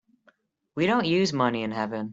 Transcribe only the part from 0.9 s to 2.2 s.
use money in heaven.